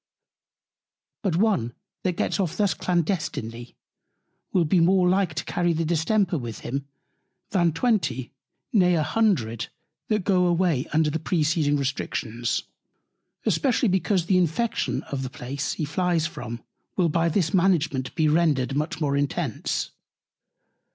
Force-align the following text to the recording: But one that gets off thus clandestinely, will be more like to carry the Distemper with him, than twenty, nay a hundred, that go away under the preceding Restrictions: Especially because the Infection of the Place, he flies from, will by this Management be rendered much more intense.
But 1.21 1.35
one 1.35 1.73
that 2.01 2.13
gets 2.17 2.39
off 2.39 2.57
thus 2.57 2.73
clandestinely, 2.73 3.75
will 4.51 4.65
be 4.65 4.79
more 4.79 5.07
like 5.07 5.35
to 5.35 5.45
carry 5.45 5.73
the 5.73 5.85
Distemper 5.85 6.39
with 6.39 6.61
him, 6.61 6.87
than 7.51 7.71
twenty, 7.71 8.31
nay 8.73 8.95
a 8.95 9.03
hundred, 9.03 9.67
that 10.07 10.23
go 10.23 10.47
away 10.47 10.87
under 10.91 11.11
the 11.11 11.19
preceding 11.19 11.77
Restrictions: 11.77 12.63
Especially 13.45 13.89
because 13.89 14.25
the 14.25 14.39
Infection 14.39 15.03
of 15.03 15.21
the 15.21 15.29
Place, 15.29 15.73
he 15.73 15.85
flies 15.85 16.25
from, 16.25 16.63
will 16.97 17.07
by 17.09 17.29
this 17.29 17.53
Management 17.53 18.15
be 18.15 18.27
rendered 18.27 18.75
much 18.75 18.99
more 18.99 19.15
intense. 19.15 19.91